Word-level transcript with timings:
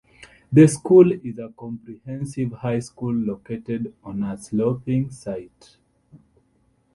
The 0.51 0.67
school 0.67 1.11
is 1.11 1.37
a 1.37 1.53
comprehensive 1.55 2.53
high 2.53 2.79
school 2.79 3.13
located 3.13 3.93
on 4.03 4.23
a 4.23 4.35
sloping 4.35 5.11
site. 5.11 5.77